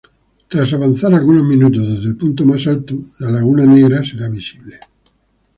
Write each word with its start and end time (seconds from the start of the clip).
Tras 0.47 0.73
avanzar 0.73 1.13
algunos 1.13 1.43
minutos 1.45 1.87
desde 1.87 2.09
el 2.09 2.17
punto 2.17 2.43
más 2.43 2.65
alto, 2.65 2.95
la 3.19 3.29
Laguna 3.29 3.67
Negra 3.67 4.03
será 4.03 4.29
visible. 4.29 4.79